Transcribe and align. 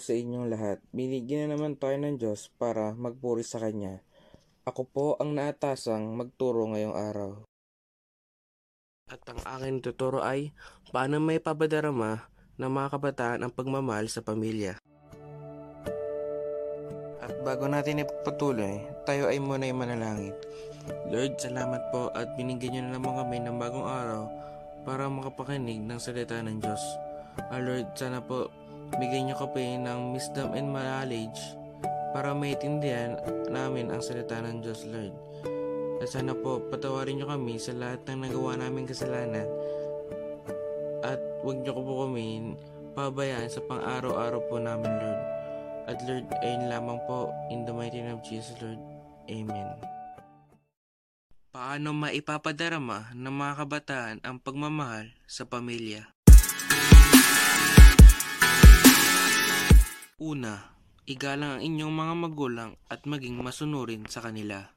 sa 0.00 0.16
inyong 0.16 0.48
lahat. 0.48 0.80
Binigyan 0.90 1.52
na 1.52 1.60
naman 1.60 1.76
tayo 1.76 1.94
ng 2.00 2.16
Diyos 2.16 2.48
para 2.56 2.96
magpuri 2.96 3.44
sa 3.44 3.60
Kanya. 3.60 4.00
Ako 4.64 4.88
po 4.88 5.06
ang 5.20 5.36
naatasang 5.36 6.16
magturo 6.16 6.66
ngayong 6.72 6.96
araw. 6.96 7.30
At 9.10 9.20
ang 9.26 9.42
aking 9.42 9.82
tuturo 9.82 10.22
ay 10.22 10.56
paano 10.94 11.20
may 11.20 11.42
pabadarama 11.42 12.30
ng 12.56 12.70
mga 12.70 12.88
kabataan 12.94 13.40
ang 13.42 13.52
pagmamahal 13.52 14.06
sa 14.06 14.22
pamilya. 14.22 14.78
At 17.20 17.34
bago 17.42 17.66
natin 17.68 18.06
ipatuloy, 18.06 18.84
tayo 19.04 19.28
ay 19.28 19.42
muna 19.42 19.68
ay 19.68 19.74
manalangin. 19.74 20.36
Lord, 21.10 21.36
salamat 21.36 21.92
po 21.92 22.08
at 22.16 22.32
binigyan 22.38 22.72
niyo 22.72 22.82
na 22.88 22.96
naman 22.96 23.18
kami 23.18 23.36
ng 23.42 23.56
bagong 23.60 23.84
araw 23.84 24.22
para 24.84 25.10
makapakinig 25.10 25.84
ng 25.84 26.00
salita 26.00 26.40
ng 26.40 26.62
Diyos. 26.62 26.80
Ah, 27.50 27.60
Lord, 27.60 27.92
sana 27.98 28.24
po 28.24 28.48
bigyan 28.98 29.30
niyo 29.30 29.36
kami 29.38 29.78
ng 29.78 30.16
wisdom 30.16 30.56
and 30.56 30.72
knowledge 30.72 31.38
para 32.10 32.34
maintindihan 32.34 33.14
namin 33.46 33.92
ang 33.92 34.02
salita 34.02 34.42
ng 34.42 34.64
Diyos, 34.64 34.82
Lord. 34.90 35.14
At 36.00 36.08
sana 36.08 36.32
po 36.32 36.64
patawarin 36.72 37.20
niyo 37.20 37.28
kami 37.28 37.60
sa 37.60 37.76
lahat 37.76 38.02
ng 38.08 38.26
nagawa 38.26 38.56
namin 38.56 38.88
kasalanan 38.88 39.46
at 41.00 41.20
huwag 41.40 41.60
niyo 41.64 41.76
po 41.76 42.08
kami 42.08 42.56
pabayaan 42.92 43.48
sa 43.48 43.64
pang-araw-araw 43.64 44.40
po 44.48 44.56
namin, 44.60 44.92
Lord. 45.00 45.22
At 45.88 45.98
Lord, 46.04 46.26
ayun 46.44 46.68
lamang 46.68 47.00
po, 47.08 47.32
in 47.48 47.64
the 47.64 47.72
mighty 47.72 48.04
name 48.04 48.20
of 48.20 48.22
Jesus, 48.22 48.54
Lord. 48.60 48.78
Amen. 49.26 49.68
Paano 51.50 51.90
maipapadarama 51.90 53.10
ng 53.10 53.34
mga 53.34 53.54
kabataan 53.58 54.16
ang 54.22 54.38
pagmamahal 54.38 55.10
sa 55.26 55.42
pamilya? 55.48 56.06
Una, 60.20 60.76
igalang 61.08 61.56
ang 61.56 61.62
inyong 61.64 61.94
mga 61.96 62.14
magulang 62.20 62.70
at 62.92 63.08
maging 63.08 63.40
masunurin 63.40 64.04
sa 64.04 64.20
kanila. 64.20 64.68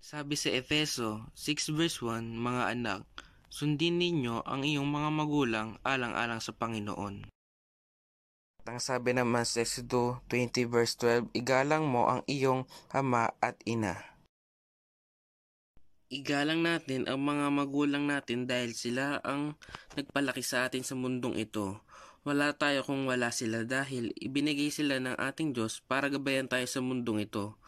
Sabi 0.00 0.40
sa 0.40 0.48
Efeso 0.56 1.28
6 1.36 1.76
verse 1.76 2.00
1, 2.00 2.32
mga 2.32 2.72
anak, 2.72 3.04
sundin 3.52 4.00
ninyo 4.00 4.40
ang 4.48 4.64
iyong 4.64 4.88
mga 4.88 5.10
magulang 5.12 5.68
alang-alang 5.84 6.40
sa 6.40 6.56
Panginoon. 6.56 7.28
At 8.64 8.66
ang 8.72 8.80
sabi 8.80 9.12
naman 9.12 9.44
sa 9.44 9.60
Exodus 9.60 10.16
20 10.32 10.64
verse 10.64 10.96
12, 10.96 11.36
igalang 11.36 11.84
mo 11.84 12.08
ang 12.08 12.24
iyong 12.24 12.64
ama 12.88 13.36
at 13.44 13.60
ina. 13.68 14.00
Igalang 16.08 16.64
natin 16.64 17.04
ang 17.04 17.20
mga 17.20 17.52
magulang 17.52 18.08
natin 18.08 18.48
dahil 18.48 18.72
sila 18.72 19.20
ang 19.20 19.60
nagpalaki 19.92 20.40
sa 20.40 20.64
atin 20.64 20.80
sa 20.80 20.96
mundong 20.96 21.36
ito. 21.36 21.84
Wala 22.24 22.56
tayo 22.56 22.80
kung 22.88 23.04
wala 23.04 23.28
sila 23.28 23.68
dahil 23.68 24.08
ibinigay 24.16 24.72
sila 24.72 24.96
ng 24.96 25.20
ating 25.20 25.52
Diyos 25.52 25.84
para 25.84 26.08
gabayan 26.08 26.48
tayo 26.48 26.64
sa 26.64 26.80
mundong 26.80 27.28
ito. 27.28 27.60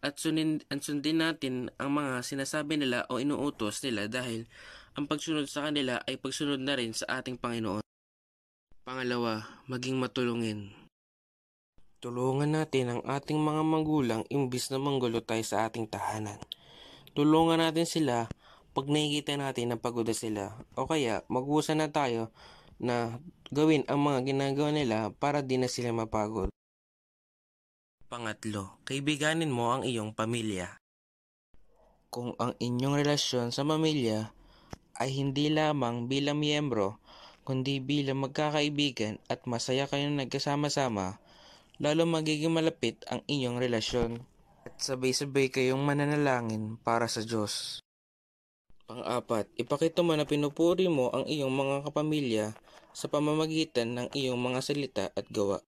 At 0.00 0.16
sundin, 0.16 0.64
at 0.72 0.80
sundin 0.80 1.20
natin 1.20 1.68
ang 1.76 1.92
mga 1.92 2.24
sinasabi 2.24 2.80
nila 2.80 3.04
o 3.12 3.20
inuutos 3.20 3.84
nila 3.84 4.08
dahil 4.08 4.48
ang 4.96 5.04
pagsunod 5.04 5.44
sa 5.44 5.68
kanila 5.68 6.00
ay 6.08 6.16
pagsunod 6.16 6.56
na 6.56 6.80
rin 6.80 6.96
sa 6.96 7.20
ating 7.20 7.36
Panginoon. 7.36 7.84
Pangalawa, 8.88 9.44
maging 9.68 10.00
matulungin. 10.00 10.72
Tulungan 12.00 12.56
natin 12.56 12.88
ang 12.88 13.02
ating 13.04 13.36
mga 13.36 13.60
magulang 13.60 14.22
imbis 14.32 14.72
na 14.72 14.80
manggulo 14.80 15.20
tayo 15.20 15.44
sa 15.44 15.68
ating 15.68 15.84
tahanan. 15.84 16.40
Tulungan 17.12 17.60
natin 17.60 17.84
sila 17.84 18.32
pag 18.72 18.86
nakikita 18.88 19.36
natin 19.36 19.74
na 19.74 19.76
pagod 19.76 20.08
sila 20.16 20.56
o 20.78 20.88
kaya 20.88 21.26
mag-usa 21.28 21.76
na 21.76 21.92
tayo 21.92 22.32
na 22.78 23.18
gawin 23.50 23.82
ang 23.86 24.02
mga 24.02 24.34
ginagawa 24.34 24.70
nila 24.70 24.98
para 25.14 25.42
di 25.42 25.58
na 25.58 25.66
sila 25.70 25.90
mapagod. 25.94 26.50
Pangatlo, 28.08 28.80
kaibiganin 28.88 29.52
mo 29.52 29.74
ang 29.74 29.84
iyong 29.84 30.16
pamilya. 30.16 30.80
Kung 32.08 32.32
ang 32.40 32.56
inyong 32.56 32.96
relasyon 33.04 33.52
sa 33.52 33.68
pamilya 33.68 34.32
ay 34.96 35.12
hindi 35.12 35.52
lamang 35.52 36.08
bilang 36.08 36.40
miyembro, 36.40 36.96
kundi 37.44 37.84
bilang 37.84 38.24
magkakaibigan 38.24 39.20
at 39.28 39.44
masaya 39.44 39.84
kayong 39.84 40.16
nagkasama-sama, 40.16 41.20
lalo 41.76 42.02
magiging 42.08 42.52
malapit 42.52 43.04
ang 43.12 43.20
inyong 43.28 43.60
relasyon 43.60 44.10
at 44.68 44.76
sabay-sabay 44.80 45.48
kayong 45.48 45.80
mananalangin 45.80 46.76
para 46.80 47.08
sa 47.08 47.24
Diyos. 47.24 47.80
Pang-apat, 48.88 49.52
ipakita 49.60 50.00
mo 50.00 50.16
na 50.16 50.24
pinupuri 50.24 50.88
mo 50.88 51.12
ang 51.12 51.28
iyong 51.28 51.52
mga 51.52 51.76
kapamilya 51.84 52.56
sa 52.96 53.04
pamamagitan 53.12 53.92
ng 53.92 54.08
iyong 54.16 54.40
mga 54.40 54.64
salita 54.64 55.04
at 55.12 55.28
gawa. 55.28 55.60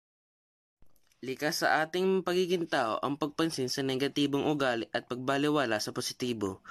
Likas 1.21 1.61
sa 1.61 1.85
ating 1.85 2.25
pagiging 2.25 2.65
tao 2.65 2.97
ang 3.05 3.21
pagpansin 3.21 3.69
sa 3.69 3.85
negatibong 3.85 4.49
ugali 4.49 4.89
at 4.97 5.05
pagbaliwala 5.05 5.77
sa 5.85 5.93
positibo. 5.93 6.65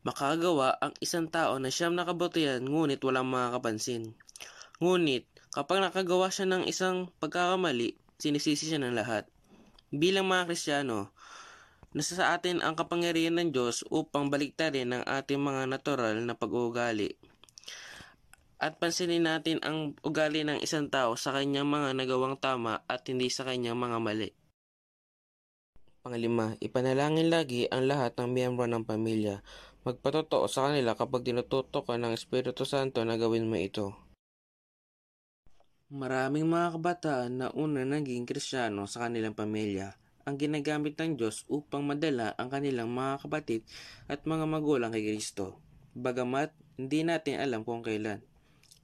Makagawa 0.00 0.80
ang 0.80 0.96
isang 1.04 1.28
tao 1.28 1.60
na 1.60 1.68
siyam 1.68 1.92
na 1.92 2.08
kabutihan 2.08 2.64
ngunit 2.64 3.04
walang 3.04 3.28
makakapansin. 3.28 4.16
Ngunit 4.80 5.28
kapag 5.52 5.84
nakagawa 5.84 6.32
siya 6.32 6.48
ng 6.48 6.64
isang 6.64 7.12
pagkakamali, 7.20 8.00
sinisisi 8.16 8.72
siya 8.72 8.80
ng 8.80 8.96
lahat. 8.96 9.28
Bilang 9.92 10.32
mga 10.32 10.48
Kristiyano, 10.48 11.12
nasa 11.90 12.14
sa 12.14 12.26
atin 12.38 12.62
ang 12.62 12.78
kapangyarihan 12.78 13.34
ng 13.34 13.50
Diyos 13.50 13.82
upang 13.90 14.30
baliktarin 14.30 14.94
ang 14.94 15.02
ating 15.02 15.42
mga 15.42 15.66
natural 15.66 16.22
na 16.22 16.38
pag-uugali. 16.38 17.18
At 18.60 18.78
pansinin 18.78 19.26
natin 19.26 19.58
ang 19.64 19.98
ugali 20.06 20.46
ng 20.46 20.62
isang 20.62 20.86
tao 20.86 21.18
sa 21.18 21.34
kanyang 21.34 21.66
mga 21.66 21.96
nagawang 21.96 22.36
tama 22.38 22.84
at 22.86 23.02
hindi 23.08 23.26
sa 23.32 23.42
kanyang 23.42 23.74
mga 23.74 23.98
mali. 23.98 24.30
Panglima, 26.00 26.54
ipanalangin 26.62 27.28
lagi 27.28 27.66
ang 27.68 27.88
lahat 27.90 28.16
ng 28.16 28.28
miyembro 28.30 28.64
ng 28.68 28.84
pamilya. 28.86 29.42
Magpatotoo 29.82 30.44
sa 30.44 30.68
kanila 30.68 30.92
kapag 30.92 31.24
tinututo 31.24 31.82
ka 31.82 31.96
ng 31.96 32.12
Espiritu 32.12 32.68
Santo 32.68 33.00
na 33.02 33.16
gawin 33.16 33.48
mo 33.48 33.56
ito. 33.56 33.96
Maraming 35.90 36.46
mga 36.46 36.78
kabataan 36.78 37.32
na 37.34 37.46
una 37.56 37.82
naging 37.82 38.28
kristyano 38.28 38.86
sa 38.86 39.08
kanilang 39.08 39.34
pamilya 39.34 39.90
ang 40.30 40.38
ginagamit 40.38 40.94
ng 40.94 41.18
Diyos 41.18 41.42
upang 41.50 41.82
madala 41.82 42.38
ang 42.38 42.46
kanilang 42.46 42.94
mga 42.94 43.26
kapatid 43.26 43.66
at 44.06 44.22
mga 44.22 44.46
magulang 44.46 44.94
kay 44.94 45.02
Kristo. 45.02 45.58
Bagamat 45.98 46.54
hindi 46.78 47.02
natin 47.02 47.42
alam 47.42 47.66
kung 47.66 47.82
kailan. 47.82 48.22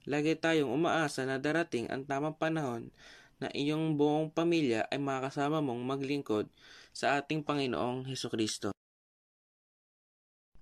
Lagi 0.03 0.35
tayong 0.35 0.67
umaasa 0.67 1.23
na 1.23 1.39
darating 1.39 1.87
ang 1.87 2.03
tamang 2.03 2.35
panahon 2.35 2.91
na 3.39 3.47
iyong 3.55 3.95
buong 3.95 4.27
pamilya 4.27 4.91
ay 4.91 4.99
makakasama 4.99 5.63
mong 5.63 5.87
maglingkod 5.87 6.51
sa 6.91 7.15
ating 7.15 7.47
Panginoong 7.47 8.03
Heso 8.11 8.27
Kristo. 8.27 8.75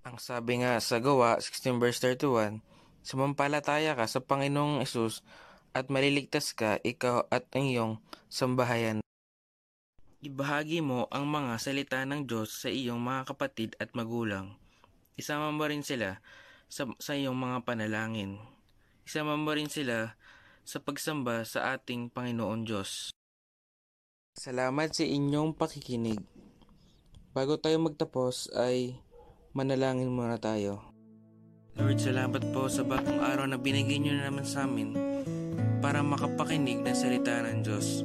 Ang 0.06 0.22
sabi 0.22 0.62
nga 0.62 0.78
sa 0.78 1.01
gawa 1.01 1.41
16 1.41 1.81
verse 1.81 1.97
31, 1.97 2.62
Sumampalataya 3.01 3.97
ka 3.97 4.06
sa 4.06 4.22
Panginoong 4.22 4.85
Yesus 4.85 5.25
at 5.74 5.90
maliligtas 5.90 6.53
ka 6.53 6.78
ikaw 6.85 7.25
at 7.34 7.50
ang 7.57 7.66
iyong 7.66 7.94
sambahayan. 8.29 9.01
Ibahagi 10.25 10.81
mo 10.81 11.06
ang 11.13 11.30
mga 11.30 11.53
salita 11.62 12.02
ng 12.02 12.25
Diyos 12.25 12.50
sa 12.50 12.74
iyong 12.74 12.97
mga 12.97 13.30
kapatid 13.30 13.78
at 13.78 13.94
magulang. 13.94 14.58
Isama 15.22 15.53
mo 15.53 15.69
rin 15.69 15.86
sila 15.86 16.18
sa, 16.66 16.90
sa 16.97 17.13
iyong 17.13 17.38
mga 17.38 17.62
panalangin. 17.62 18.41
Isama 19.06 19.38
mo 19.38 19.53
rin 19.53 19.69
sila 19.69 20.18
sa 20.66 20.81
pagsamba 20.81 21.46
sa 21.46 21.78
ating 21.78 22.09
Panginoon 22.09 22.66
Diyos. 22.66 23.13
Salamat 24.34 24.97
sa 24.97 25.06
inyong 25.06 25.53
pakikinig. 25.53 26.18
Bago 27.38 27.62
tayo 27.62 27.77
magtapos 27.86 28.50
ay 28.57 28.98
manalangin 29.54 30.10
muna 30.10 30.42
tayo. 30.42 30.89
Lord, 31.77 32.01
salamat 32.01 32.50
po 32.50 32.66
sa 32.66 32.81
bagong 32.81 33.22
araw 33.22 33.45
na 33.45 33.62
binigay 33.62 34.01
niyo 34.01 34.18
na 34.18 34.33
naman 34.33 34.42
sa 34.42 34.66
amin 34.66 34.89
para 35.86 36.01
makapakinig 36.01 36.81
ng 36.81 36.98
salita 36.98 37.45
ng 37.45 37.62
Diyos. 37.62 38.01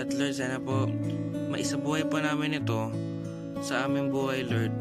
At 0.00 0.16
Lord, 0.16 0.32
sana 0.32 0.56
po 0.56 0.88
maisabuhay 1.52 2.08
po 2.08 2.16
namin 2.24 2.56
ito 2.56 2.88
sa 3.60 3.84
aming 3.84 4.08
buhay, 4.08 4.48
Lord. 4.48 4.72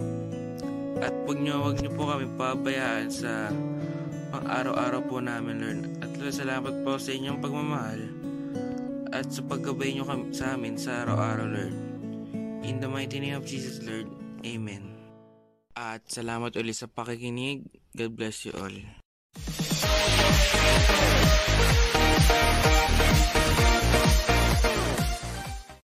At 1.03 1.11
huwag 1.27 1.43
niyo, 1.43 1.59
huwag 1.59 1.75
niyo 1.83 1.91
po 1.91 2.07
kami 2.07 2.23
pabayaan 2.39 3.11
sa 3.11 3.51
pang 4.31 4.47
araw-araw 4.47 5.03
po 5.11 5.19
namin, 5.19 5.59
Lord. 5.59 5.81
At 5.99 6.15
Lord, 6.15 6.39
salamat 6.39 6.87
po 6.87 6.95
sa 6.95 7.11
inyong 7.11 7.43
pagmamahal 7.43 7.99
at 9.11 9.27
sa 9.27 9.43
paggabay 9.43 9.99
niyo 9.99 10.07
kami, 10.07 10.31
sa 10.31 10.55
amin 10.55 10.79
sa 10.79 11.03
araw-araw, 11.03 11.51
Lord. 11.51 11.75
In 12.63 12.79
the 12.79 12.87
mighty 12.87 13.19
name 13.19 13.35
of 13.35 13.43
Jesus, 13.43 13.83
Lord. 13.83 14.07
Amen. 14.47 14.95
At 15.75 16.07
salamat 16.07 16.55
ulit 16.55 16.79
sa 16.79 16.87
pakikinig. 16.87 17.67
God 17.91 18.15
bless 18.15 18.47
you 18.47 18.55
all. 18.55 18.71